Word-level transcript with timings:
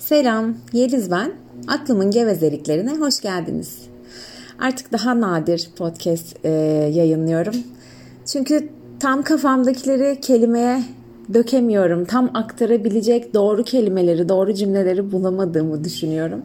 Selam, 0.00 0.54
Yeliz 0.72 1.10
ben. 1.10 1.32
Aklımın 1.68 2.10
gevezeliklerine 2.10 2.96
hoş 2.96 3.20
geldiniz. 3.20 3.78
Artık 4.58 4.92
daha 4.92 5.20
nadir 5.20 5.70
podcast 5.76 6.36
e, 6.44 6.48
yayınlıyorum. 6.94 7.54
Çünkü 8.32 8.68
tam 9.00 9.22
kafamdakileri 9.22 10.20
kelimeye 10.20 10.82
dökemiyorum. 11.34 12.04
Tam 12.04 12.30
aktarabilecek 12.34 13.34
doğru 13.34 13.64
kelimeleri, 13.64 14.28
doğru 14.28 14.54
cümleleri 14.54 15.12
bulamadığımı 15.12 15.84
düşünüyorum. 15.84 16.42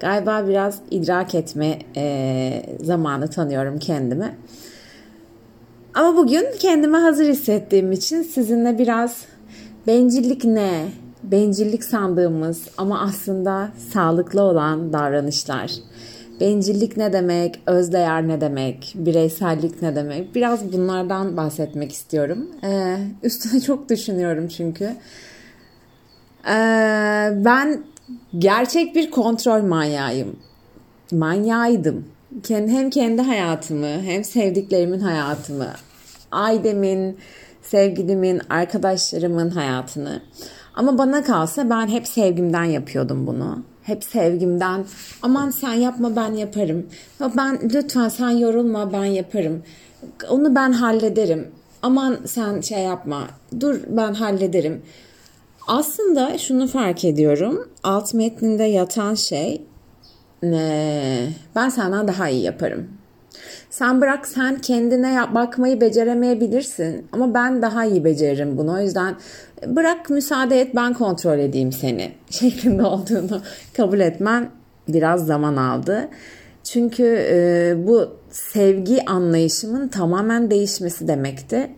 Galiba 0.00 0.48
biraz 0.48 0.78
idrak 0.90 1.34
etme 1.34 1.78
e, 1.96 2.62
zamanı 2.82 3.30
tanıyorum 3.30 3.78
kendime. 3.78 4.34
Ama 5.94 6.16
bugün 6.16 6.44
kendime 6.58 6.98
hazır 6.98 7.28
hissettiğim 7.28 7.92
için 7.92 8.22
sizinle 8.22 8.78
biraz 8.78 9.24
bencillik 9.86 10.44
ne, 10.44 10.88
bencillik 11.22 11.84
sandığımız 11.84 12.68
ama 12.78 13.00
aslında 13.00 13.70
sağlıklı 13.92 14.42
olan 14.42 14.92
davranışlar. 14.92 15.72
Bencillik 16.40 16.96
ne 16.96 17.12
demek, 17.12 17.60
özdeğer 17.66 18.28
ne 18.28 18.40
demek, 18.40 18.92
bireysellik 18.94 19.82
ne 19.82 19.96
demek? 19.96 20.34
Biraz 20.34 20.72
bunlardan 20.72 21.36
bahsetmek 21.36 21.92
istiyorum. 21.92 22.46
Ee, 22.64 22.96
üstüne 23.22 23.60
çok 23.66 23.88
düşünüyorum 23.88 24.48
çünkü. 24.48 24.84
Ee, 26.44 27.32
ben 27.44 27.82
gerçek 28.38 28.94
bir 28.94 29.10
kontrol 29.10 29.62
manyağıyım. 29.62 30.36
Manyağıydım. 31.12 32.04
Hem 32.48 32.90
kendi 32.90 33.22
hayatımı 33.22 34.02
hem 34.02 34.24
sevdiklerimin 34.24 35.00
hayatımı, 35.00 35.72
ailemin, 36.32 37.18
sevgilimin, 37.62 38.40
arkadaşlarımın 38.50 39.50
hayatını. 39.50 40.22
Ama 40.80 40.98
bana 40.98 41.22
kalsa 41.22 41.70
ben 41.70 41.86
hep 41.88 42.08
sevgimden 42.08 42.64
yapıyordum 42.64 43.26
bunu. 43.26 43.62
Hep 43.82 44.04
sevgimden 44.04 44.84
aman 45.22 45.50
sen 45.50 45.72
yapma 45.72 46.16
ben 46.16 46.34
yaparım. 46.34 46.86
Ben 47.36 47.58
lütfen 47.74 48.08
sen 48.08 48.30
yorulma 48.30 48.92
ben 48.92 49.04
yaparım. 49.04 49.62
Onu 50.30 50.54
ben 50.54 50.72
hallederim. 50.72 51.48
Aman 51.82 52.18
sen 52.26 52.60
şey 52.60 52.82
yapma. 52.82 53.26
Dur 53.60 53.80
ben 53.88 54.14
hallederim. 54.14 54.82
Aslında 55.66 56.38
şunu 56.38 56.66
fark 56.66 57.04
ediyorum. 57.04 57.68
Alt 57.82 58.14
metninde 58.14 58.64
yatan 58.64 59.14
şey 59.14 59.62
ben 61.56 61.68
senden 61.68 62.08
daha 62.08 62.28
iyi 62.28 62.42
yaparım. 62.42 62.88
Sen 63.70 64.00
bırak 64.00 64.26
sen 64.26 64.58
kendine 64.58 65.34
bakmayı 65.34 65.80
beceremeyebilirsin 65.80 67.06
ama 67.12 67.34
ben 67.34 67.62
daha 67.62 67.84
iyi 67.84 68.04
beceririm 68.04 68.58
bunu. 68.58 68.72
O 68.72 68.80
yüzden 68.80 69.14
bırak 69.66 70.10
müsaade 70.10 70.60
et 70.60 70.76
ben 70.76 70.94
kontrol 70.94 71.38
edeyim 71.38 71.72
seni 71.72 72.12
şeklinde 72.30 72.82
olduğunu 72.82 73.40
kabul 73.76 74.00
etmen 74.00 74.50
biraz 74.88 75.26
zaman 75.26 75.56
aldı. 75.56 76.08
Çünkü 76.64 77.26
e, 77.30 77.74
bu 77.86 78.16
sevgi 78.30 79.04
anlayışımın 79.04 79.88
tamamen 79.88 80.50
değişmesi 80.50 81.08
demekti. 81.08 81.70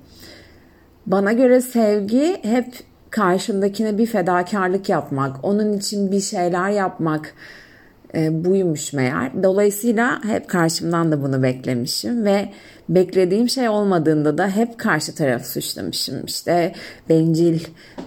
Bana 1.07 1.33
göre 1.33 1.61
sevgi 1.61 2.39
hep 2.43 2.75
karşındakine 3.11 3.99
bir 3.99 4.07
fedakarlık 4.07 4.89
yapmak, 4.89 5.45
onun 5.45 5.73
için 5.73 6.13
bir 6.13 6.21
şeyler 6.21 6.71
yapmak, 6.71 7.35
e, 8.15 8.45
buymuş 8.45 8.93
meğer. 8.93 9.43
Dolayısıyla 9.43 10.25
hep 10.25 10.49
karşımdan 10.49 11.13
da 11.13 11.23
bunu 11.23 11.43
beklemişim 11.43 12.25
ve 12.25 12.49
beklediğim 12.89 13.49
şey 13.49 13.69
olmadığında 13.69 14.39
da 14.39 14.49
hep 14.49 14.79
karşı 14.79 15.15
tarafı 15.15 15.49
suçlamışım. 15.49 16.25
İşte 16.25 16.73
bencil 17.09 17.61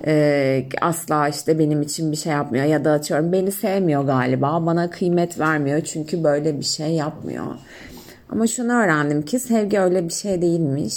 e, 0.06 0.66
asla 0.82 1.28
işte 1.28 1.60
benim 1.60 1.82
için 1.82 2.12
bir 2.12 2.18
şey 2.18 2.32
yapmıyor 2.32 2.66
ya 2.66 2.86
da 2.86 2.92
atıyorum 2.92 3.32
beni 3.32 3.52
sevmiyor 3.52 4.04
galiba 4.04 4.66
bana 4.66 4.90
kıymet 4.90 5.40
vermiyor 5.40 5.82
çünkü 5.82 6.24
böyle 6.24 6.60
bir 6.60 6.66
şey 6.66 6.90
yapmıyor. 6.90 7.46
Ama 8.30 8.48
şunu 8.48 8.74
öğrendim 8.74 9.22
ki 9.22 9.40
sevgi 9.40 9.80
öyle 9.80 10.08
bir 10.08 10.14
şey 10.14 10.42
değilmiş. 10.42 10.96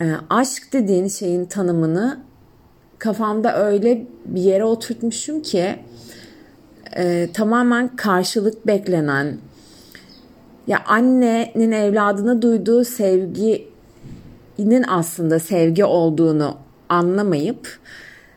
E, 0.00 0.04
aşk 0.30 0.72
dediğin 0.72 1.08
şeyin 1.08 1.44
tanımını 1.44 2.20
kafamda 2.98 3.64
öyle 3.64 4.06
bir 4.24 4.40
yere 4.40 4.64
oturtmuşum 4.64 5.42
ki 5.42 5.76
e, 6.96 7.28
tamamen 7.32 7.96
karşılık 7.96 8.66
beklenen 8.66 9.36
ya 10.66 10.82
annenin 10.86 11.72
evladına 11.72 12.42
duyduğu 12.42 12.84
sevginin 12.84 14.84
aslında 14.88 15.38
sevgi 15.38 15.84
olduğunu 15.84 16.56
anlamayıp 16.88 17.78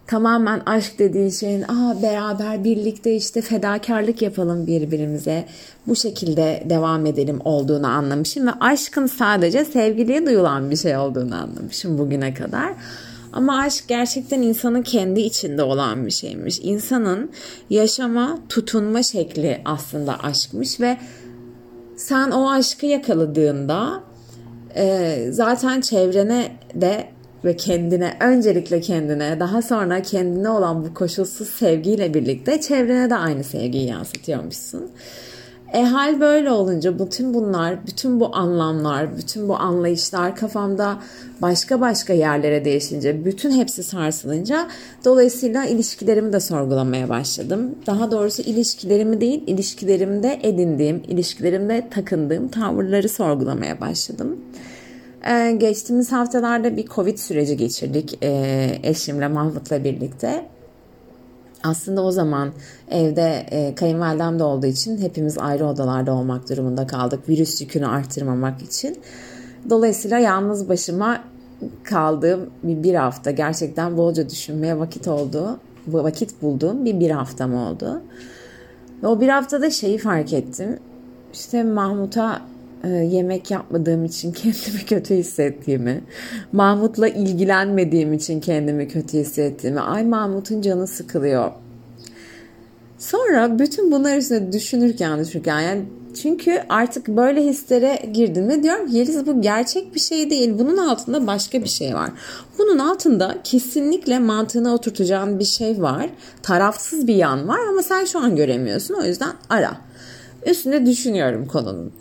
tamamen 0.07 0.61
aşk 0.65 0.99
dediğin 0.99 1.29
şeyin 1.29 1.61
Aa, 1.61 2.01
beraber 2.01 2.63
birlikte 2.63 3.15
işte 3.15 3.41
fedakarlık 3.41 4.21
yapalım 4.21 4.67
birbirimize 4.67 5.45
bu 5.87 5.95
şekilde 5.95 6.63
devam 6.69 7.05
edelim 7.05 7.39
olduğunu 7.45 7.87
anlamışım 7.87 8.47
ve 8.47 8.51
aşkın 8.59 9.05
sadece 9.05 9.65
sevgiliye 9.65 10.25
duyulan 10.25 10.71
bir 10.71 10.75
şey 10.75 10.97
olduğunu 10.97 11.35
anlamışım 11.35 11.97
bugüne 11.97 12.33
kadar. 12.33 12.73
Ama 13.33 13.59
aşk 13.59 13.83
gerçekten 13.87 14.41
insanın 14.41 14.81
kendi 14.81 15.19
içinde 15.19 15.63
olan 15.63 16.05
bir 16.05 16.11
şeymiş. 16.11 16.59
İnsanın 16.63 17.31
yaşama, 17.69 18.39
tutunma 18.49 19.03
şekli 19.03 19.61
aslında 19.65 20.19
aşkmış 20.19 20.79
ve 20.79 20.97
sen 21.97 22.31
o 22.31 22.49
aşkı 22.49 22.85
yakaladığında 22.85 24.03
e, 24.75 25.27
zaten 25.31 25.81
çevrene 25.81 26.51
de 26.75 27.07
ve 27.45 27.55
kendine 27.55 28.17
öncelikle 28.19 28.81
kendine 28.81 29.39
daha 29.39 29.61
sonra 29.61 30.01
kendine 30.01 30.49
olan 30.49 30.85
bu 30.85 30.93
koşulsuz 30.93 31.47
sevgiyle 31.47 32.13
birlikte 32.13 32.61
çevrene 32.61 33.09
de 33.09 33.15
aynı 33.15 33.43
sevgiyi 33.43 33.87
yansıtıyormuşsun. 33.87 34.91
E 35.73 35.83
hal 35.83 36.19
böyle 36.19 36.51
olunca 36.51 36.99
bütün 36.99 37.33
bunlar, 37.33 37.87
bütün 37.87 38.19
bu 38.19 38.35
anlamlar, 38.35 39.17
bütün 39.17 39.49
bu 39.49 39.55
anlayışlar 39.55 40.35
kafamda 40.35 40.97
başka 41.41 41.81
başka 41.81 42.13
yerlere 42.13 42.65
değişince, 42.65 43.25
bütün 43.25 43.51
hepsi 43.51 43.83
sarsılınca 43.83 44.67
dolayısıyla 45.05 45.65
ilişkilerimi 45.65 46.33
de 46.33 46.39
sorgulamaya 46.39 47.09
başladım. 47.09 47.75
Daha 47.87 48.11
doğrusu 48.11 48.41
ilişkilerimi 48.41 49.21
değil, 49.21 49.43
ilişkilerimde 49.47 50.39
edindiğim, 50.43 51.03
ilişkilerimde 51.07 51.87
takındığım 51.91 52.47
tavırları 52.47 53.09
sorgulamaya 53.09 53.81
başladım. 53.81 54.37
Ee, 55.29 55.51
geçtiğimiz 55.57 56.11
haftalarda 56.11 56.77
bir 56.77 56.87
Covid 56.87 57.17
süreci 57.17 57.57
geçirdik 57.57 58.17
e, 58.23 58.79
eşimle 58.83 59.27
Mahmut'la 59.27 59.83
birlikte. 59.83 60.45
Aslında 61.63 62.03
o 62.03 62.11
zaman 62.11 62.51
evde 62.91 63.45
e, 63.51 63.75
kayınvalidem 63.75 64.39
de 64.39 64.43
olduğu 64.43 64.65
için 64.65 64.97
hepimiz 64.97 65.37
ayrı 65.37 65.65
odalarda 65.65 66.13
olmak 66.13 66.49
durumunda 66.49 66.87
kaldık. 66.87 67.29
Virüs 67.29 67.61
yükünü 67.61 67.87
arttırmamak 67.87 68.61
için. 68.61 68.97
Dolayısıyla 69.69 70.19
yalnız 70.19 70.69
başıma 70.69 71.23
kaldığım 71.83 72.49
bir, 72.63 72.83
bir 72.83 72.95
hafta 72.95 73.31
gerçekten 73.31 73.97
bolca 73.97 74.29
düşünmeye 74.29 74.79
vakit 74.79 75.07
oldu. 75.07 75.59
Vakit 75.87 76.41
bulduğum 76.41 76.85
bir 76.85 76.99
bir 76.99 77.11
haftam 77.11 77.55
oldu. 77.55 78.01
Ve 79.03 79.07
o 79.07 79.21
bir 79.21 79.29
haftada 79.29 79.69
şeyi 79.69 79.97
fark 79.97 80.33
ettim. 80.33 80.79
İşte 81.33 81.63
Mahmut'a 81.63 82.41
e, 82.83 82.89
yemek 82.89 83.51
yapmadığım 83.51 84.05
için 84.05 84.31
kendimi 84.31 84.85
kötü 84.87 85.15
hissettiğimi, 85.15 86.01
Mahmut'la 86.51 87.07
ilgilenmediğim 87.07 88.13
için 88.13 88.39
kendimi 88.39 88.87
kötü 88.87 89.17
hissettiğimi, 89.17 89.79
ay 89.79 90.03
Mahmut'un 90.03 90.61
canı 90.61 90.87
sıkılıyor. 90.87 91.51
Sonra 92.97 93.59
bütün 93.59 93.91
bunlar 93.91 94.17
üstüne 94.17 94.51
düşünürken 94.51 95.19
düşünürken 95.19 95.59
yani 95.59 95.85
çünkü 96.21 96.63
artık 96.69 97.07
böyle 97.07 97.45
hislere 97.45 97.99
girdim 98.13 98.49
ve 98.49 98.63
diyorum 98.63 98.87
Yeliz 98.87 99.27
bu 99.27 99.41
gerçek 99.41 99.95
bir 99.95 99.99
şey 99.99 100.29
değil. 100.29 100.59
Bunun 100.59 100.77
altında 100.77 101.27
başka 101.27 101.63
bir 101.63 101.69
şey 101.69 101.93
var. 101.93 102.11
Bunun 102.57 102.79
altında 102.79 103.37
kesinlikle 103.43 104.19
mantığına 104.19 104.73
oturtacağın 104.73 105.39
bir 105.39 105.45
şey 105.45 105.81
var. 105.81 106.09
Tarafsız 106.43 107.07
bir 107.07 107.15
yan 107.15 107.47
var 107.47 107.59
ama 107.69 107.83
sen 107.83 108.05
şu 108.05 108.19
an 108.19 108.35
göremiyorsun. 108.35 108.93
O 108.93 109.03
yüzden 109.03 109.33
ara. 109.49 109.77
Üstünde 110.45 110.85
düşünüyorum 110.85 111.45
konunun. 111.45 111.91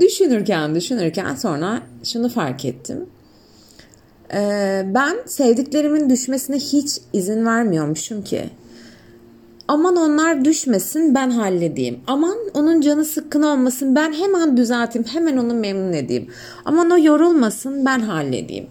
Düşünürken 0.00 0.74
düşünürken 0.74 1.34
sonra 1.34 1.82
şunu 2.04 2.28
fark 2.28 2.64
ettim. 2.64 3.06
Ee, 4.34 4.82
ben 4.86 5.16
sevdiklerimin 5.26 6.10
düşmesine 6.10 6.56
hiç 6.56 6.98
izin 7.12 7.46
vermiyormuşum 7.46 8.24
ki. 8.24 8.50
Aman 9.68 9.96
onlar 9.96 10.44
düşmesin 10.44 11.14
ben 11.14 11.30
halledeyim. 11.30 12.00
Aman 12.06 12.36
onun 12.54 12.80
canı 12.80 13.04
sıkkın 13.04 13.42
olmasın 13.42 13.94
ben 13.94 14.12
hemen 14.12 14.56
düzelteyim. 14.56 15.08
Hemen 15.08 15.36
onu 15.36 15.54
memnun 15.54 15.92
edeyim. 15.92 16.30
Aman 16.64 16.90
o 16.90 16.98
yorulmasın 16.98 17.86
ben 17.86 18.00
halledeyim. 18.00 18.66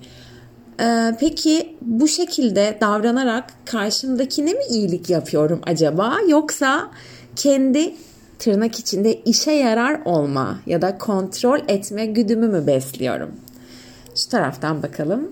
Ee, 0.82 1.16
peki 1.20 1.76
bu 1.82 2.08
şekilde 2.08 2.78
davranarak 2.82 3.46
karşımdakine 3.66 4.54
mi 4.54 4.64
iyilik 4.70 5.10
yapıyorum 5.10 5.62
acaba? 5.64 6.18
Yoksa 6.28 6.92
kendi 7.36 7.94
tırnak 8.42 8.80
içinde 8.80 9.14
işe 9.14 9.52
yarar 9.52 10.02
olma 10.06 10.60
ya 10.66 10.82
da 10.82 10.98
kontrol 10.98 11.60
etme 11.68 12.06
güdümü 12.06 12.48
mü 12.48 12.68
besliyorum? 12.68 13.32
Şu 14.16 14.30
taraftan 14.30 14.84
bakalım. 14.84 15.32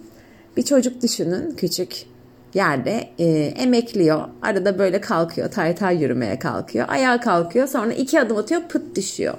Bir 0.58 0.64
çocuk 0.64 1.02
düşünün, 1.02 1.52
küçük 1.52 2.06
yerde 2.54 3.10
e, 3.20 3.26
emekliyor. 3.58 4.22
Arada 4.42 4.80
böyle 4.80 5.02
kalkıyor, 5.02 5.52
tay 5.52 5.76
tay 5.76 6.02
yürümeye 6.02 6.40
kalkıyor. 6.40 6.86
Ayağa 6.90 7.20
kalkıyor, 7.20 7.68
sonra 7.68 7.94
iki 7.94 8.22
adım 8.22 8.38
atıyor, 8.38 8.62
pıt 8.70 8.96
düşüyor. 8.96 9.34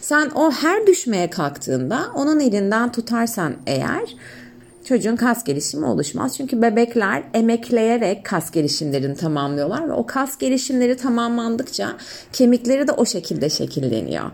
Sen 0.00 0.30
o 0.34 0.50
her 0.50 0.86
düşmeye 0.86 1.30
kalktığında 1.30 2.06
onun 2.14 2.40
elinden 2.40 2.92
tutarsan 2.92 3.52
eğer 3.66 4.16
çocuğun 4.84 5.16
kas 5.16 5.44
gelişimi 5.44 5.86
oluşmaz. 5.86 6.36
Çünkü 6.36 6.62
bebekler 6.62 7.22
emekleyerek 7.34 8.24
kas 8.24 8.50
gelişimlerini 8.50 9.16
tamamlıyorlar 9.16 9.88
ve 9.88 9.92
o 9.92 10.06
kas 10.06 10.38
gelişimleri 10.38 10.96
tamamlandıkça 10.96 11.96
kemikleri 12.32 12.88
de 12.88 12.92
o 12.92 13.06
şekilde 13.06 13.50
şekilleniyor. 13.50 14.30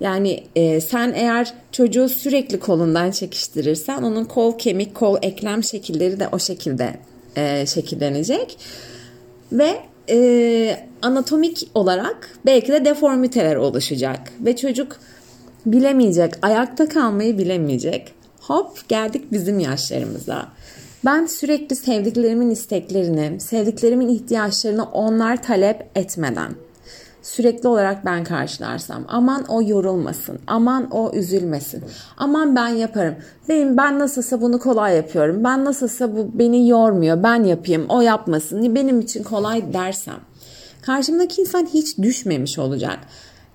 Yani 0.00 0.44
e, 0.56 0.80
sen 0.80 1.12
eğer 1.16 1.54
çocuğu 1.72 2.08
sürekli 2.08 2.60
kolundan 2.60 3.10
çekiştirirsen 3.10 4.02
onun 4.02 4.24
kol 4.24 4.58
kemik, 4.58 4.94
kol 4.94 5.18
eklem 5.22 5.64
şekilleri 5.64 6.20
de 6.20 6.28
o 6.32 6.38
şekilde 6.38 6.96
e, 7.36 7.66
şekillenecek. 7.66 8.58
Ve 9.52 9.76
e, 10.08 10.76
anatomik 11.02 11.68
olarak 11.74 12.30
belki 12.46 12.72
de 12.72 12.84
deformiteler 12.84 13.56
oluşacak. 13.56 14.20
Ve 14.40 14.56
çocuk 14.56 14.96
bilemeyecek, 15.66 16.34
ayakta 16.42 16.88
kalmayı 16.88 17.38
bilemeyecek 17.38 18.19
Hop 18.50 18.88
geldik 18.88 19.32
bizim 19.32 19.58
yaşlarımıza. 19.58 20.46
Ben 21.04 21.26
sürekli 21.26 21.76
sevdiklerimin 21.76 22.50
isteklerini, 22.50 23.40
sevdiklerimin 23.40 24.08
ihtiyaçlarını 24.08 24.84
onlar 24.84 25.42
talep 25.42 25.90
etmeden 25.94 26.52
sürekli 27.22 27.68
olarak 27.68 28.04
ben 28.04 28.24
karşılarsam 28.24 29.04
aman 29.08 29.44
o 29.48 29.62
yorulmasın 29.62 30.38
aman 30.46 30.90
o 30.90 31.12
üzülmesin 31.14 31.84
aman 32.16 32.56
ben 32.56 32.68
yaparım 32.68 33.14
benim 33.48 33.76
ben 33.76 33.98
nasılsa 33.98 34.40
bunu 34.40 34.58
kolay 34.58 34.96
yapıyorum 34.96 35.44
ben 35.44 35.64
nasılsa 35.64 36.16
bu 36.16 36.30
beni 36.34 36.68
yormuyor 36.68 37.22
ben 37.22 37.44
yapayım 37.44 37.86
o 37.88 38.00
yapmasın 38.00 38.74
benim 38.74 39.00
için 39.00 39.22
kolay 39.22 39.72
dersem 39.72 40.20
karşımdaki 40.82 41.40
insan 41.40 41.66
hiç 41.66 41.98
düşmemiş 41.98 42.58
olacak 42.58 42.98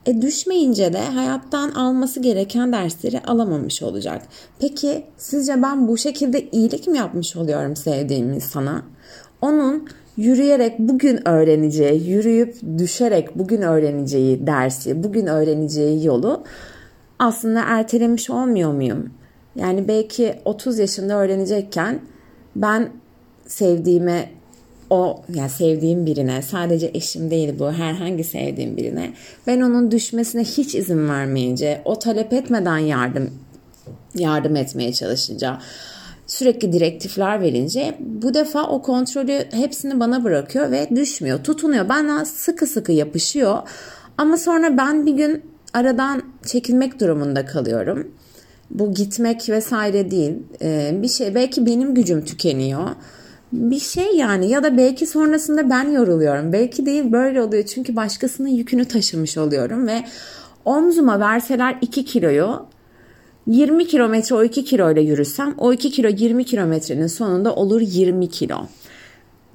e 0.06 0.22
düşmeyince 0.22 0.94
de 0.94 1.02
hayattan 1.02 1.72
alması 1.72 2.20
gereken 2.20 2.74
dersleri 2.74 3.20
alamamış 3.20 3.82
olacak. 3.84 4.22
Peki 4.60 5.04
sizce 5.18 5.62
ben 5.62 5.88
bu 5.88 5.98
şekilde 5.98 6.50
iyilik 6.50 6.88
mi 6.88 6.98
yapmış 6.98 7.36
oluyorum 7.36 7.76
sevdiğim 7.76 8.34
insana? 8.34 8.84
Onun 9.42 9.88
yürüyerek 10.18 10.80
bugün 10.80 11.28
öğreneceği, 11.28 12.10
yürüyüp 12.10 12.56
düşerek 12.78 13.40
bugün 13.40 13.62
öğreneceği 13.62 14.48
dersi, 14.48 15.04
bugün 15.04 15.26
öğreneceği 15.26 16.06
yolu 16.06 16.44
aslında 17.20 17.62
ertelemiş 17.66 18.30
olmuyor 18.30 18.74
muyum? 18.74 19.10
Yani 19.56 19.88
belki 19.88 20.36
30 20.46 20.80
yaşında 20.80 21.16
öğrenecekken 21.16 22.00
ben 22.56 22.90
sevdiğime 23.48 24.30
o 24.90 25.22
yani 25.34 25.50
sevdiğim 25.50 26.06
birine 26.06 26.42
sadece 26.42 26.92
eşim 26.94 27.32
değil 27.32 27.60
bu 27.60 27.72
herhangi 27.72 28.24
sevdiğim 28.24 28.78
birine 28.78 29.14
ben 29.48 29.62
onun 29.62 29.92
düşmesine 29.92 30.44
hiç 30.44 30.76
izin 30.76 31.10
vermeyince 31.10 31.82
o 31.86 32.00
talep 32.00 32.34
etmeden 32.34 32.78
yardım 32.78 33.30
yardım 34.16 34.56
etmeye 34.56 34.94
çalışınca 34.94 35.60
sürekli 36.28 36.74
direktifler 36.74 37.42
verince 37.42 37.96
bu 38.00 38.34
defa 38.34 38.68
o 38.68 38.82
kontrolü 38.82 39.46
hepsini 39.52 40.00
bana 40.00 40.24
bırakıyor 40.24 40.72
ve 40.72 40.90
düşmüyor 40.96 41.44
tutunuyor. 41.44 41.90
Bana 41.90 42.26
sıkı 42.26 42.68
sıkı 42.68 42.92
yapışıyor. 42.92 43.58
Ama 44.18 44.38
sonra 44.38 44.78
ben 44.78 45.06
bir 45.06 45.14
gün 45.14 45.42
aradan 45.74 46.24
çekilmek 46.46 47.00
durumunda 47.00 47.46
kalıyorum. 47.46 48.12
Bu 48.70 48.94
gitmek 48.94 49.50
vesaire 49.50 50.12
değil. 50.12 50.34
Ee, 50.62 51.00
bir 51.02 51.08
şey 51.08 51.36
belki 51.36 51.66
benim 51.66 51.96
gücüm 51.96 52.26
tükeniyor 52.26 52.90
bir 53.56 53.80
şey 53.80 54.16
yani 54.16 54.50
ya 54.50 54.64
da 54.64 54.78
belki 54.78 55.08
sonrasında 55.08 55.70
ben 55.70 55.92
yoruluyorum. 55.92 56.54
Belki 56.54 56.86
değil 56.86 57.12
böyle 57.12 57.42
oluyor 57.42 57.64
çünkü 57.64 57.96
başkasının 57.96 58.48
yükünü 58.48 58.86
taşımış 58.86 59.38
oluyorum 59.38 59.88
ve 59.88 60.04
omzuma 60.66 61.20
verseler 61.20 61.78
2 61.82 62.06
kiloyu 62.06 62.66
20 63.48 63.88
kilometre 63.88 64.36
o 64.36 64.44
2 64.44 64.66
kiloyla 64.66 65.02
yürüsem 65.02 65.56
o 65.58 65.74
2 65.74 65.92
kilo 65.92 66.10
20 66.10 66.46
kilometrenin 66.46 67.08
sonunda 67.08 67.56
olur 67.56 67.82
20 67.82 68.30
kilo. 68.30 68.58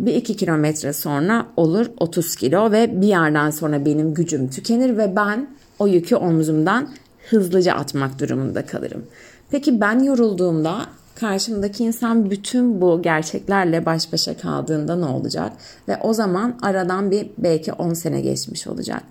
Bir 0.01 0.15
2 0.15 0.37
kilometre 0.37 0.93
sonra 0.93 1.47
olur 1.57 1.87
30 1.97 2.37
kilo 2.37 2.73
ve 2.73 3.01
bir 3.01 3.07
yerden 3.07 3.51
sonra 3.51 3.85
benim 3.85 4.15
gücüm 4.15 4.49
tükenir 4.51 4.99
ve 4.99 5.17
ben 5.17 5.49
o 5.79 5.87
yükü 5.87 6.17
omzumdan 6.17 6.89
hızlıca 7.31 7.75
atmak 7.75 8.21
durumunda 8.21 8.67
kalırım. 8.67 9.05
Peki 9.51 9.81
ben 9.81 9.99
yorulduğumda 9.99 10.87
karşımdaki 11.21 11.85
insan 11.85 12.31
bütün 12.31 12.81
bu 12.81 13.03
gerçeklerle 13.03 13.87
baş 13.87 14.13
başa 14.13 14.37
kaldığında 14.37 14.97
ne 14.97 15.05
olacak? 15.05 15.53
Ve 15.89 15.97
o 16.03 16.13
zaman 16.13 16.59
aradan 16.63 17.11
bir 17.11 17.31
belki 17.39 17.73
10 17.73 17.95
sene 17.95 18.21
geçmiş 18.21 18.67
olacak. 18.67 19.03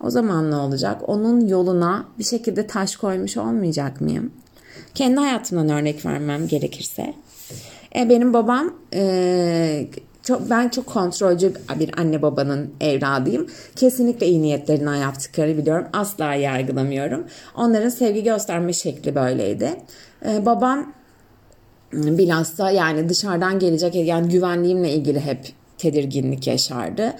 O 0.00 0.10
zaman 0.10 0.50
ne 0.50 0.56
olacak? 0.56 1.08
Onun 1.08 1.46
yoluna 1.46 2.04
bir 2.18 2.24
şekilde 2.24 2.66
taş 2.66 2.96
koymuş 2.96 3.36
olmayacak 3.36 4.00
mıyım? 4.00 4.32
Kendi 4.94 5.16
hayatımdan 5.16 5.68
örnek 5.68 6.06
vermem 6.06 6.48
gerekirse. 6.48 7.14
E, 7.96 8.08
benim 8.08 8.32
babam 8.32 8.74
e, 8.94 9.86
çok, 10.22 10.50
ben 10.50 10.68
çok 10.68 10.86
kontrolcü 10.86 11.54
bir 11.78 12.00
anne 12.00 12.22
babanın 12.22 12.70
evladıyım. 12.80 13.46
Kesinlikle 13.76 14.26
iyi 14.26 14.42
niyetlerinden 14.42 14.94
yaptıkları 14.94 15.58
biliyorum. 15.58 15.86
Asla 15.92 16.34
yargılamıyorum. 16.34 17.24
Onların 17.54 17.88
sevgi 17.88 18.22
gösterme 18.22 18.72
şekli 18.72 19.14
böyleydi. 19.14 19.70
Ee, 20.26 20.46
babam 20.46 20.92
bilhassa 21.92 22.70
yani 22.70 23.08
dışarıdan 23.08 23.58
gelecek 23.58 23.94
yani 23.94 24.28
güvenliğimle 24.28 24.92
ilgili 24.92 25.20
hep 25.20 25.61
tedirginlik 25.82 26.46
yaşardı. 26.46 27.14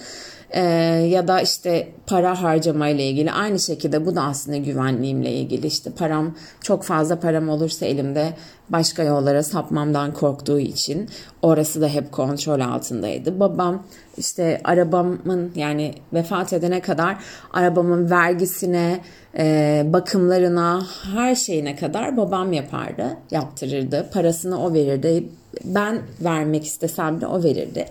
Ee, 0.55 0.61
ya 1.09 1.27
da 1.27 1.41
işte 1.41 1.87
para 2.07 2.41
harcama 2.41 2.87
ile 2.87 3.07
ilgili 3.07 3.31
aynı 3.31 3.59
şekilde 3.59 4.05
bu 4.05 4.15
da 4.15 4.21
aslında 4.21 4.57
güvenliğimle 4.57 5.31
ilgili 5.31 5.67
işte 5.67 5.91
param 5.91 6.35
çok 6.61 6.83
fazla 6.83 7.19
param 7.19 7.49
olursa 7.49 7.85
elimde 7.85 8.33
başka 8.69 9.03
yollara 9.03 9.43
sapmamdan 9.43 10.13
korktuğu 10.13 10.59
için 10.59 11.09
orası 11.41 11.81
da 11.81 11.87
hep 11.87 12.11
kontrol 12.11 12.59
altındaydı. 12.59 13.39
Babam 13.39 13.83
işte 14.17 14.61
arabamın 14.63 15.51
yani 15.55 15.93
vefat 16.13 16.53
edene 16.53 16.81
kadar 16.81 17.17
arabamın 17.53 18.09
vergisine, 18.09 18.99
e, 19.37 19.83
bakımlarına, 19.85 20.85
her 21.15 21.35
şeyine 21.35 21.75
kadar 21.75 22.17
babam 22.17 22.53
yapardı, 22.53 23.17
yaptırırdı. 23.31 24.09
Parasını 24.13 24.63
o 24.63 24.73
verirdi. 24.73 25.29
Ben 25.63 26.01
vermek 26.21 26.65
istesem 26.65 27.21
de 27.21 27.27
o 27.27 27.43
verirdi. 27.43 27.85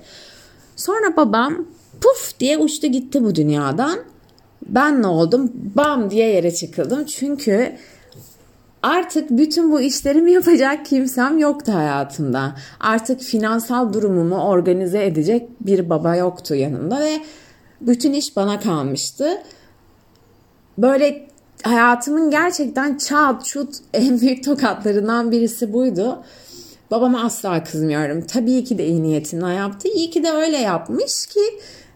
Sonra 0.77 1.17
babam 1.17 1.67
puf 2.01 2.41
diye 2.41 2.59
uçtu 2.59 2.87
gitti 2.87 3.25
bu 3.25 3.35
dünyadan. 3.35 3.99
Ben 4.67 5.03
ne 5.03 5.06
oldum? 5.06 5.53
Bam 5.75 6.11
diye 6.11 6.29
yere 6.29 6.55
çıkıldım. 6.55 7.05
Çünkü 7.05 7.77
artık 8.82 9.31
bütün 9.31 9.73
bu 9.73 9.81
işlerimi 9.81 10.32
yapacak 10.32 10.87
kimsem 10.87 11.39
yoktu 11.39 11.73
hayatımda. 11.75 12.56
Artık 12.81 13.20
finansal 13.20 13.93
durumumu 13.93 14.44
organize 14.44 15.05
edecek 15.05 15.49
bir 15.61 15.91
baba 15.91 16.17
yoktu 16.17 16.55
yanımda 16.55 17.01
ve 17.01 17.20
bütün 17.81 18.13
iş 18.13 18.37
bana 18.37 18.61
kalmıştı. 18.61 19.43
Böyle 20.79 21.27
hayatımın 21.63 22.31
gerçekten 22.31 22.99
çat 22.99 23.44
çut 23.44 23.75
en 23.94 24.20
büyük 24.20 24.44
tokatlarından 24.44 25.31
birisi 25.31 25.73
buydu. 25.73 26.23
Babama 26.93 27.25
asla 27.25 27.65
kızmıyorum. 27.65 28.27
Tabii 28.27 28.65
ki 28.65 28.79
de 28.79 28.87
iyi 28.87 29.03
niyetinden 29.03 29.53
yaptı. 29.53 29.89
İyi 29.89 30.11
ki 30.11 30.25
de 30.25 30.31
öyle 30.31 30.56
yapmış 30.56 31.27
ki 31.27 31.41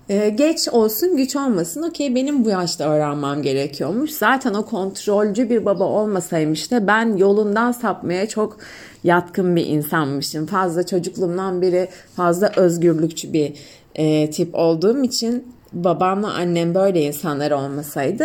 ee, 0.09 0.29
geç 0.29 0.69
olsun 0.69 1.17
güç 1.17 1.37
olmasın 1.37 1.83
okey 1.83 2.15
benim 2.15 2.45
bu 2.45 2.51
yaşta 2.51 2.91
öğrenmem 2.91 3.43
gerekiyormuş. 3.43 4.11
Zaten 4.11 4.55
o 4.55 4.65
kontrolcü 4.65 5.51
bir 5.51 5.65
baba 5.65 5.85
olmasaymış 5.85 6.71
da 6.71 6.87
ben 6.87 7.17
yolundan 7.17 7.73
sapmaya 7.73 8.29
çok 8.29 8.59
yatkın 9.05 9.57
bir 9.57 9.67
insanmışım. 9.67 10.47
Fazla 10.47 10.87
çocukluğumdan 10.87 11.63
beri 11.63 11.89
fazla 12.17 12.53
özgürlükçü 12.57 13.33
bir 13.33 13.53
e, 13.95 14.31
tip 14.31 14.55
olduğum 14.55 15.05
için 15.05 15.56
babamla 15.85 16.35
annem 16.35 16.75
böyle 16.75 17.01
insanlar 17.01 17.51
olmasaydı 17.51 18.25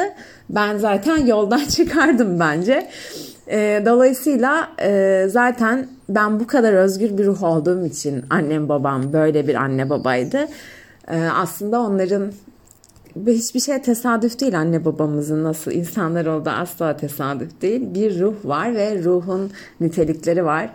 ben 0.50 0.78
zaten 0.78 1.26
yoldan 1.26 1.66
çıkardım 1.70 2.40
bence. 2.40 2.90
E, 3.48 3.84
dolayısıyla 3.86 4.70
e, 4.82 5.26
zaten 5.30 5.88
ben 6.10 6.40
bu 6.40 6.48
kadar 6.48 6.74
özgür 6.74 7.18
bir 7.18 7.26
ruh 7.26 7.44
olduğum 7.44 7.86
için 7.86 8.26
annem 8.30 8.70
babam 8.70 9.14
böyle 9.14 9.48
bir 9.48 9.56
anne 9.56 9.90
babaydı. 9.90 10.48
Ee, 11.08 11.30
aslında 11.36 11.80
onların 11.80 12.32
hiçbir 13.28 13.60
şey 13.60 13.82
tesadüf 13.82 14.40
değil 14.40 14.60
anne 14.60 14.86
babamızın 14.86 15.44
nasıl 15.44 15.72
insanlar 15.72 16.26
oldu 16.26 16.50
asla 16.50 16.98
tesadüf 16.98 17.62
değil. 17.62 17.94
Bir 17.94 18.20
ruh 18.20 18.36
var 18.44 18.76
ve 18.76 19.04
ruhun 19.04 19.52
nitelikleri 19.80 20.46
var. 20.46 20.70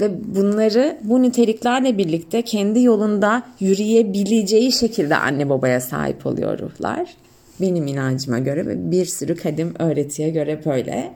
Ve 0.00 0.34
bunları 0.36 0.98
bu 1.02 1.22
niteliklerle 1.22 1.98
birlikte 1.98 2.42
kendi 2.42 2.82
yolunda 2.82 3.42
yürüyebileceği 3.60 4.72
şekilde 4.72 5.16
anne 5.16 5.48
babaya 5.48 5.80
sahip 5.80 6.26
oluyor 6.26 6.58
ruhlar. 6.58 7.14
Benim 7.60 7.86
inancıma 7.86 8.38
göre 8.38 8.66
ve 8.66 8.90
bir 8.90 9.04
sürü 9.04 9.36
kadim 9.36 9.74
öğretiye 9.78 10.30
göre 10.30 10.60
böyle. 10.66 11.14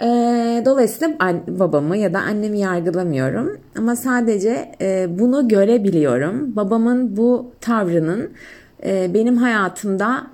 E, 0.00 0.06
dolayısıyla 0.64 1.18
babamı 1.48 1.96
ya 1.96 2.12
da 2.12 2.18
annemi 2.18 2.58
yargılamıyorum 2.58 3.58
ama 3.78 3.96
sadece 3.96 4.72
e, 4.80 5.18
bunu 5.18 5.48
görebiliyorum. 5.48 6.56
Babamın 6.56 7.16
bu 7.16 7.50
tavrının 7.60 8.30
e, 8.84 9.14
benim 9.14 9.36
hayatımda 9.36 10.26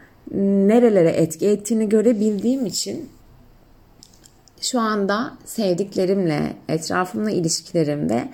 nerelere 0.69 1.11
etki 1.11 1.47
ettiğini 1.47 1.89
görebildiğim 1.89 2.67
için 2.67 3.09
şu 4.63 4.81
anda 4.81 5.33
sevdiklerimle, 5.45 6.57
etrafımla 6.69 7.31
ilişkilerimde 7.31 8.29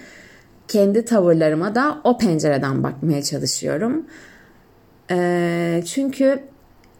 kendi 0.68 1.04
tavırlarıma 1.04 1.74
da 1.74 1.98
o 2.04 2.18
pencereden 2.18 2.82
bakmaya 2.82 3.22
çalışıyorum. 3.22 4.06
E, 5.10 5.82
çünkü 5.86 6.42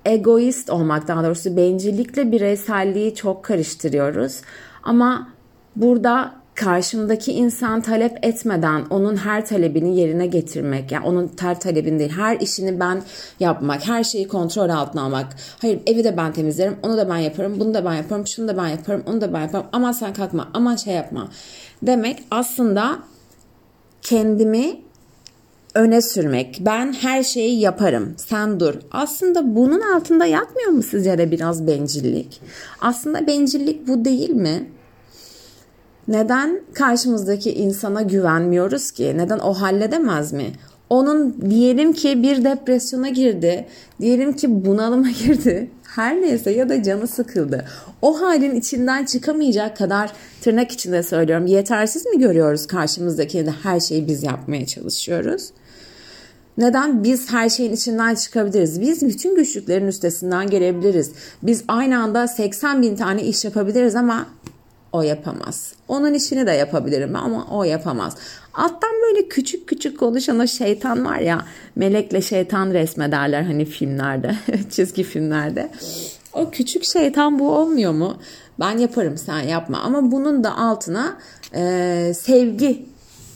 egoist 0.05 0.71
olmak 0.71 1.09
daha 1.09 1.25
doğrusu 1.25 1.57
bencillikle 1.57 2.33
bireyselliği 2.33 3.15
çok 3.15 3.45
karıştırıyoruz. 3.45 4.41
Ama 4.83 5.29
burada 5.77 6.35
karşımdaki 6.59 7.33
insan 7.33 7.81
talep 7.81 8.19
etmeden 8.23 8.85
onun 8.91 9.17
her 9.17 9.47
talebini 9.47 10.01
yerine 10.01 10.27
getirmek 10.27 10.93
yani 10.93 11.07
onun 11.07 11.31
her 11.41 11.61
talebini 11.61 11.99
değil 11.99 12.11
her 12.11 12.41
işini 12.41 12.81
ben 12.81 13.03
yapmak 13.41 13.89
her 13.89 14.05
şeyi 14.05 14.29
kontrol 14.29 14.69
altına 14.69 15.03
almak 15.03 15.27
hayır 15.61 15.81
evi 15.87 16.05
de 16.05 16.17
ben 16.17 16.33
temizlerim 16.33 16.77
onu 16.83 16.97
da 16.97 17.09
ben 17.09 17.17
yaparım 17.17 17.61
bunu 17.61 17.75
da 17.75 17.85
ben 17.85 17.95
yaparım 17.95 18.27
şunu 18.27 18.49
da 18.49 18.57
ben 18.57 18.69
yaparım 18.69 19.03
onu 19.07 19.21
da 19.21 19.35
ben 19.35 19.41
yaparım 19.41 19.67
aman 19.73 19.93
sen 19.93 20.13
kalkma 20.13 20.49
aman 20.55 20.77
şey 20.77 20.95
yapma 20.95 21.29
demek 21.83 22.23
aslında 22.31 22.99
kendimi 24.03 24.77
öne 25.75 26.03
sürmek. 26.03 26.59
Ben 26.61 26.93
her 26.93 27.23
şeyi 27.23 27.61
yaparım. 27.61 28.15
Sen 28.17 28.61
dur. 28.61 28.75
Aslında 28.91 29.57
bunun 29.57 29.81
altında 29.81 30.27
yatmıyor 30.27 30.71
mu 30.71 30.83
sizce 30.83 31.19
de 31.19 31.31
biraz 31.31 31.67
bencillik? 31.67 32.41
Aslında 32.81 33.27
bencillik 33.27 33.89
bu 33.89 34.05
değil 34.05 34.31
mi? 34.31 34.69
Neden 36.09 36.61
karşımızdaki 36.75 37.53
insana 37.55 38.03
güvenmiyoruz 38.03 38.91
ki? 38.91 39.13
Neden 39.17 39.39
o 39.39 39.55
halledemez 39.55 40.33
mi? 40.33 40.53
Onun 40.91 41.51
diyelim 41.51 41.93
ki 41.93 42.23
bir 42.23 42.45
depresyona 42.45 43.09
girdi. 43.09 43.67
Diyelim 44.01 44.33
ki 44.33 44.65
bunalıma 44.65 45.11
girdi. 45.25 45.71
Her 45.83 46.21
neyse 46.21 46.51
ya 46.51 46.69
da 46.69 46.83
canı 46.83 47.07
sıkıldı. 47.07 47.65
O 48.03 48.21
halin 48.21 48.55
içinden 48.55 49.05
çıkamayacak 49.05 49.77
kadar 49.77 50.13
tırnak 50.41 50.73
içinde 50.73 51.03
söylüyorum. 51.03 51.47
Yetersiz 51.47 52.07
mi 52.07 52.19
görüyoruz 52.19 52.67
karşımızdaki 52.67 53.47
de 53.47 53.51
her 53.63 53.81
şeyi 53.81 54.07
biz 54.07 54.23
yapmaya 54.23 54.67
çalışıyoruz? 54.67 55.51
Neden 56.59 57.05
biz 57.05 57.33
her 57.33 57.49
şeyin 57.49 57.73
içinden 57.73 58.15
çıkabiliriz? 58.15 58.81
Biz 58.81 59.03
bütün 59.03 59.37
güçlüklerin 59.37 59.87
üstesinden 59.87 60.51
gelebiliriz. 60.51 61.13
Biz 61.43 61.65
aynı 61.69 61.99
anda 61.99 62.29
80 62.29 62.83
bin 62.83 62.97
tane 62.97 63.23
iş 63.23 63.45
yapabiliriz 63.45 63.97
ama 63.97 64.27
o 64.93 65.03
yapamaz. 65.03 65.73
Onun 65.89 66.15
işini 66.15 66.47
de 66.47 66.51
yapabilirim 66.51 67.17
ama 67.17 67.47
o 67.51 67.65
yapamaz. 67.65 68.17
Alttan 68.55 68.93
böyle 69.03 69.29
küçük 69.29 69.67
küçük 69.67 69.99
konuşan 69.99 70.39
o 70.39 70.47
şeytan 70.47 71.05
var 71.05 71.19
ya 71.19 71.45
melekle 71.77 72.23
şeytan 72.23 72.71
resmederler 72.71 73.43
hani 73.43 73.65
filmlerde 73.65 74.37
çizgi 74.71 75.03
filmlerde. 75.03 75.71
O 76.33 76.51
küçük 76.51 76.85
şeytan 76.85 77.39
bu 77.39 77.53
olmuyor 77.53 77.93
mu? 77.93 78.17
Ben 78.61 78.79
yaparım 78.79 79.19
sen 79.19 79.41
yapma 79.41 79.79
ama 79.79 80.13
bunun 80.13 80.45
da 80.45 80.59
altına 80.59 81.19
e, 81.55 82.13
sevgi 82.15 82.87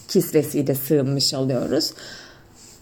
kisvesiyle 0.08 0.74
sığınmış 0.74 1.34
oluyoruz. 1.34 1.92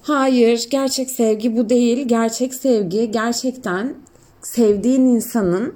Hayır, 0.02 0.66
gerçek 0.70 1.10
sevgi 1.10 1.56
bu 1.56 1.68
değil. 1.68 2.08
Gerçek 2.08 2.54
sevgi 2.54 3.10
gerçekten 3.10 3.94
sevdiğin 4.42 5.06
insanın 5.06 5.74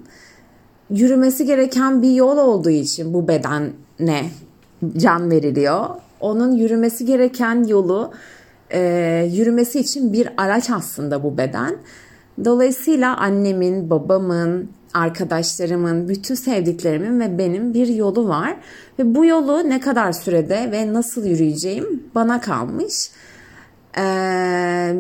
yürümesi 0.94 1.46
gereken 1.46 2.02
bir 2.02 2.10
yol 2.10 2.36
olduğu 2.36 2.70
için 2.70 3.14
bu 3.14 3.28
bedene 3.28 4.24
can 4.96 5.30
veriliyor. 5.30 5.86
Onun 6.20 6.52
yürümesi 6.52 7.04
gereken 7.04 7.64
yolu 7.64 8.12
e, 8.70 8.80
yürümesi 9.32 9.80
için 9.80 10.12
bir 10.12 10.28
araç 10.36 10.70
aslında 10.70 11.22
bu 11.22 11.38
beden. 11.38 11.76
Dolayısıyla 12.44 13.16
annemin, 13.16 13.90
babamın, 13.90 14.68
arkadaşlarımın, 14.94 16.08
bütün 16.08 16.34
sevdiklerimin 16.34 17.20
ve 17.20 17.38
benim 17.38 17.74
bir 17.74 17.86
yolu 17.88 18.28
var. 18.28 18.56
Ve 18.98 19.14
bu 19.14 19.24
yolu 19.24 19.70
ne 19.70 19.80
kadar 19.80 20.12
sürede 20.12 20.68
ve 20.72 20.92
nasıl 20.92 21.24
yürüyeceğim 21.24 22.02
bana 22.14 22.40
kalmış. 22.40 23.10
Ee, 23.98 24.96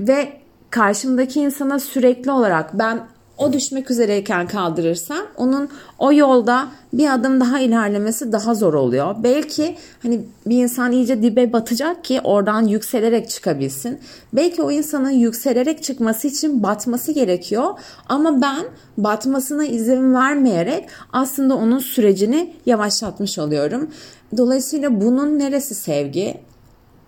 ve 0.00 0.32
karşımdaki 0.70 1.40
insana 1.40 1.78
sürekli 1.78 2.30
olarak 2.30 2.78
ben 2.78 3.00
o 3.40 3.52
düşmek 3.52 3.90
üzereyken 3.90 4.48
kaldırırsam 4.48 5.26
onun 5.36 5.68
o 5.98 6.12
yolda 6.12 6.68
bir 6.92 7.14
adım 7.14 7.40
daha 7.40 7.60
ilerlemesi 7.60 8.32
daha 8.32 8.54
zor 8.54 8.74
oluyor. 8.74 9.14
Belki 9.18 9.76
hani 10.02 10.20
bir 10.46 10.62
insan 10.62 10.92
iyice 10.92 11.22
dibe 11.22 11.52
batacak 11.52 12.04
ki 12.04 12.20
oradan 12.24 12.66
yükselerek 12.66 13.30
çıkabilsin. 13.30 13.98
Belki 14.32 14.62
o 14.62 14.70
insanın 14.70 15.10
yükselerek 15.10 15.82
çıkması 15.82 16.28
için 16.28 16.62
batması 16.62 17.12
gerekiyor. 17.12 17.66
Ama 18.08 18.42
ben 18.42 18.64
batmasına 18.98 19.64
izin 19.64 20.14
vermeyerek 20.14 20.88
aslında 21.12 21.54
onun 21.56 21.78
sürecini 21.78 22.54
yavaşlatmış 22.66 23.38
oluyorum. 23.38 23.90
Dolayısıyla 24.36 25.00
bunun 25.00 25.38
neresi 25.38 25.74
sevgi? 25.74 26.49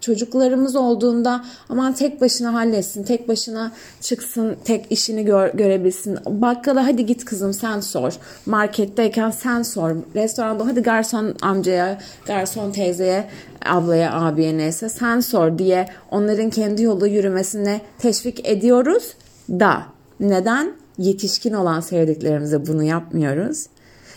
Çocuklarımız 0.02 0.76
olduğunda 0.76 1.44
aman 1.68 1.92
tek 1.92 2.20
başına 2.20 2.54
halletsin, 2.54 3.04
tek 3.04 3.28
başına 3.28 3.72
çıksın, 4.00 4.56
tek 4.64 4.86
işini 4.90 5.24
gör, 5.24 5.54
görebilsin. 5.54 6.18
Bakkala 6.26 6.86
hadi 6.86 7.06
git 7.06 7.24
kızım 7.24 7.52
sen 7.52 7.80
sor. 7.80 8.12
Marketteyken 8.46 9.30
sen 9.30 9.62
sor. 9.62 9.96
Restoranda 10.14 10.66
hadi 10.66 10.80
garson 10.82 11.34
amcaya, 11.42 11.98
garson 12.26 12.70
teyzeye, 12.70 13.28
ablaya, 13.66 14.12
abiye 14.12 14.58
neyse 14.58 14.88
sen 14.88 15.20
sor 15.20 15.58
diye 15.58 15.88
onların 16.10 16.50
kendi 16.50 16.82
yolda 16.82 17.06
yürümesine 17.06 17.80
teşvik 17.98 18.48
ediyoruz 18.48 19.14
da 19.50 19.82
neden 20.20 20.72
yetişkin 20.98 21.52
olan 21.52 21.80
sevdiklerimize 21.80 22.66
bunu 22.66 22.82
yapmıyoruz? 22.82 23.66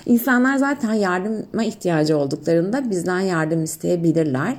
İnsanlar 0.06 0.56
zaten 0.56 0.94
yardıma 0.94 1.64
ihtiyacı 1.64 2.18
olduklarında 2.18 2.90
bizden 2.90 3.20
yardım 3.20 3.64
isteyebilirler. 3.64 4.56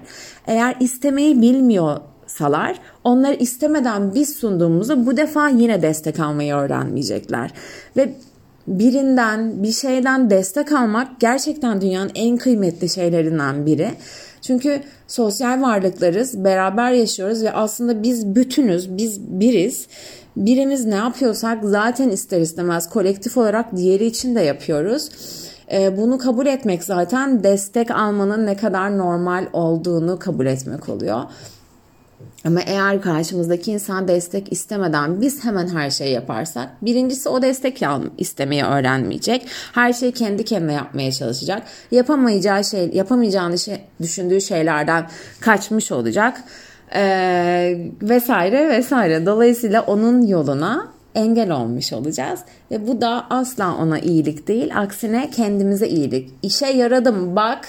Eğer 0.46 0.76
istemeyi 0.80 1.42
bilmiyorsalar 1.42 2.78
onları 3.04 3.34
istemeden 3.34 4.14
biz 4.14 4.36
sunduğumuzda 4.36 5.06
bu 5.06 5.16
defa 5.16 5.48
yine 5.48 5.82
destek 5.82 6.20
almayı 6.20 6.54
öğrenmeyecekler. 6.54 7.50
Ve 7.96 8.12
birinden 8.66 9.62
bir 9.62 9.72
şeyden 9.72 10.30
destek 10.30 10.72
almak 10.72 11.20
gerçekten 11.20 11.80
dünyanın 11.80 12.10
en 12.14 12.36
kıymetli 12.36 12.88
şeylerinden 12.88 13.66
biri. 13.66 13.90
Çünkü 14.46 14.80
sosyal 15.06 15.62
varlıklarız, 15.62 16.44
beraber 16.44 16.92
yaşıyoruz 16.92 17.42
ve 17.42 17.52
aslında 17.52 18.02
biz 18.02 18.34
bütünüz, 18.34 18.96
biz 18.96 19.20
biriz. 19.20 19.86
Birimiz 20.36 20.84
ne 20.84 20.94
yapıyorsak 20.94 21.64
zaten 21.64 22.08
ister 22.08 22.40
istemez 22.40 22.90
kolektif 22.90 23.36
olarak 23.36 23.76
diğeri 23.76 24.06
için 24.06 24.34
de 24.34 24.40
yapıyoruz. 24.40 25.08
Ee, 25.72 25.96
bunu 25.96 26.18
kabul 26.18 26.46
etmek 26.46 26.84
zaten 26.84 27.44
destek 27.44 27.90
almanın 27.90 28.46
ne 28.46 28.56
kadar 28.56 28.98
normal 28.98 29.46
olduğunu 29.52 30.18
kabul 30.18 30.46
etmek 30.46 30.88
oluyor. 30.88 31.20
Ama 32.44 32.60
eğer 32.60 33.02
karşımızdaki 33.02 33.72
insan 33.72 34.08
destek 34.08 34.52
istemeden 34.52 35.20
biz 35.20 35.44
hemen 35.44 35.68
her 35.68 35.90
şeyi 35.90 36.12
yaparsak 36.12 36.68
birincisi 36.82 37.28
o 37.28 37.42
destek 37.42 37.82
istemeyi 38.18 38.64
öğrenmeyecek. 38.64 39.46
Her 39.72 39.92
şeyi 39.92 40.12
kendi 40.12 40.44
kendine 40.44 40.72
yapmaya 40.72 41.12
çalışacak. 41.12 41.62
Yapamayacağı 41.90 42.64
şey, 42.64 42.90
yapamayacağını 42.92 43.58
şey, 43.58 43.80
düşündüğü 44.02 44.40
şeylerden 44.40 45.06
kaçmış 45.40 45.92
olacak. 45.92 46.44
Ee, 46.94 47.78
vesaire 48.02 48.68
vesaire. 48.68 49.26
Dolayısıyla 49.26 49.82
onun 49.82 50.26
yoluna 50.26 50.88
engel 51.14 51.50
olmuş 51.50 51.92
olacağız. 51.92 52.40
Ve 52.70 52.86
bu 52.86 53.00
da 53.00 53.26
asla 53.30 53.76
ona 53.76 53.98
iyilik 53.98 54.48
değil. 54.48 54.78
Aksine 54.80 55.30
kendimize 55.30 55.88
iyilik. 55.88 56.30
İşe 56.42 56.66
yaradım 56.66 57.36
bak 57.36 57.68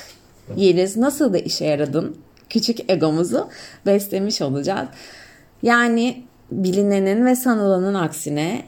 Yeliz 0.56 0.98
nasıl 0.98 1.34
da 1.34 1.38
işe 1.38 1.66
yaradın? 1.66 2.18
Küçük 2.50 2.90
egomuzu 2.90 3.50
beslemiş 3.86 4.42
olacağız. 4.42 4.88
Yani 5.62 6.24
bilinenin 6.52 7.26
ve 7.26 7.36
sanılanın 7.36 7.94
aksine 7.94 8.64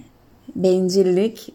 bencillik 0.56 1.54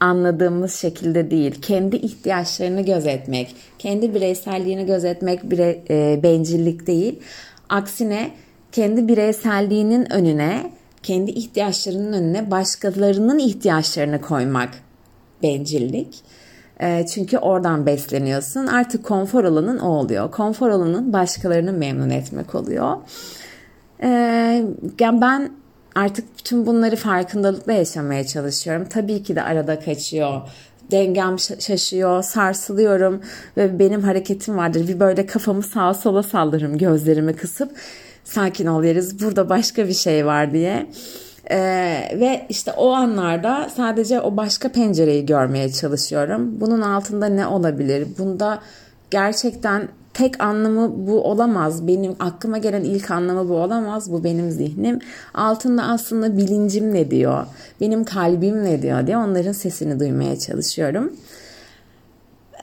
anladığımız 0.00 0.74
şekilde 0.74 1.30
değil. 1.30 1.60
Kendi 1.62 1.96
ihtiyaçlarını 1.96 2.80
gözetmek, 2.80 3.54
kendi 3.78 4.14
bireyselliğini 4.14 4.86
gözetmek 4.86 5.50
bire, 5.50 5.82
e, 5.90 6.20
bencillik 6.22 6.86
değil. 6.86 7.20
Aksine 7.68 8.30
kendi 8.72 9.08
bireyselliğinin 9.08 10.12
önüne 10.12 10.72
kendi 11.02 11.30
ihtiyaçlarının 11.30 12.12
önüne 12.12 12.50
başkalarının 12.50 13.38
ihtiyaçlarını 13.38 14.20
koymak 14.20 14.70
bencillik. 15.42 16.14
E, 16.80 17.06
çünkü 17.06 17.38
oradan 17.38 17.86
besleniyorsun. 17.86 18.66
Artık 18.66 19.04
konfor 19.04 19.44
alanın 19.44 19.78
o 19.78 19.88
oluyor. 19.88 20.30
Konfor 20.30 20.68
alanın 20.70 21.12
başkalarını 21.12 21.72
memnun 21.72 22.10
etmek 22.10 22.54
oluyor. 22.54 22.96
E, 24.02 24.08
yani 25.00 25.20
ben 25.20 25.50
artık 25.94 26.44
tüm 26.44 26.66
bunları 26.66 26.96
farkındalıkla 26.96 27.72
yaşamaya 27.72 28.26
çalışıyorum. 28.26 28.86
Tabii 28.90 29.22
ki 29.22 29.36
de 29.36 29.42
arada 29.42 29.80
kaçıyor. 29.80 30.40
dengem 30.90 31.38
şaşıyor, 31.38 32.22
sarsılıyorum 32.22 33.20
ve 33.56 33.78
benim 33.78 34.02
hareketim 34.02 34.56
vardır. 34.56 34.88
Bir 34.88 35.00
böyle 35.00 35.26
kafamı 35.26 35.62
sağa 35.62 35.94
sola 35.94 36.22
saldırırım 36.22 36.78
gözlerimi 36.78 37.36
kısıp 37.36 37.72
sakin 38.24 38.66
ol 38.66 38.84
yeriz 38.84 39.22
burada 39.22 39.48
başka 39.48 39.88
bir 39.88 39.94
şey 39.94 40.26
var 40.26 40.52
diye. 40.52 40.86
Ee, 41.50 41.56
ve 42.20 42.46
işte 42.48 42.72
o 42.72 42.90
anlarda 42.90 43.68
sadece 43.76 44.20
o 44.20 44.36
başka 44.36 44.68
pencereyi 44.68 45.26
görmeye 45.26 45.72
çalışıyorum. 45.72 46.60
Bunun 46.60 46.80
altında 46.80 47.26
ne 47.26 47.46
olabilir? 47.46 48.08
Bunda 48.18 48.58
gerçekten 49.10 49.88
tek 50.14 50.42
anlamı 50.42 51.06
bu 51.06 51.22
olamaz. 51.22 51.86
Benim 51.86 52.16
aklıma 52.20 52.58
gelen 52.58 52.84
ilk 52.84 53.10
anlamı 53.10 53.48
bu 53.48 53.54
olamaz. 53.54 54.12
Bu 54.12 54.24
benim 54.24 54.50
zihnim. 54.50 54.98
Altında 55.34 55.82
aslında 55.82 56.36
bilincim 56.36 56.94
ne 56.94 57.10
diyor? 57.10 57.46
Benim 57.80 58.04
kalbim 58.04 58.64
ne 58.64 58.82
diyor 58.82 59.06
diye 59.06 59.16
onların 59.16 59.52
sesini 59.52 60.00
duymaya 60.00 60.38
çalışıyorum. 60.38 61.12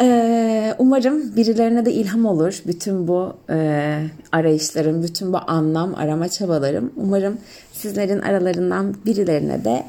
Ee, 0.02 0.74
umarım 0.80 1.36
birilerine 1.36 1.86
de 1.86 1.94
ilham 1.94 2.26
olur 2.26 2.62
bütün 2.68 3.08
bu 3.08 3.34
e, 3.50 4.00
arayışlarım, 4.32 5.04
bütün 5.04 5.34
bu 5.34 5.38
anlam 5.48 5.96
arama 5.96 6.30
çabalarım. 6.30 6.92
Umarım 6.96 7.38
sizlerin 7.72 8.20
aralarından 8.20 8.96
birilerine 9.06 9.64
de 9.64 9.84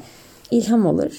ilham 0.51 0.85
olur. 0.85 1.11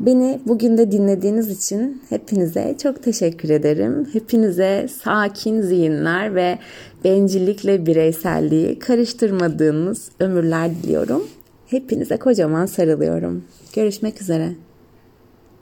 Beni 0.00 0.40
bugün 0.46 0.78
de 0.78 0.92
dinlediğiniz 0.92 1.50
için 1.50 2.02
hepinize 2.08 2.76
çok 2.82 3.02
teşekkür 3.02 3.50
ederim. 3.50 4.08
Hepinize 4.12 4.88
sakin 5.02 5.60
zihinler 5.60 6.34
ve 6.34 6.58
bencillikle 7.04 7.86
bireyselliği 7.86 8.78
karıştırmadığınız 8.78 10.10
ömürler 10.20 10.70
diliyorum. 10.70 11.28
Hepinize 11.66 12.16
kocaman 12.16 12.66
sarılıyorum. 12.66 13.44
Görüşmek 13.74 14.22
üzere. 14.22 14.48